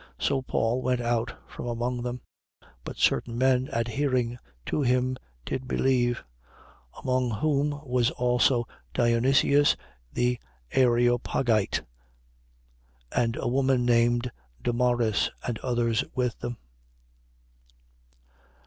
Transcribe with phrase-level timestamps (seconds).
[0.17, 0.25] 17:33.
[0.27, 2.21] So Paul went out from among them.
[2.63, 2.67] 17:34.
[2.85, 6.23] But certain men, adhering to him, did believe:
[7.03, 9.75] among whom was also Dionysius
[10.11, 10.39] the
[10.71, 11.83] Areopagite
[13.11, 16.57] and a woman named Damaris and others with them.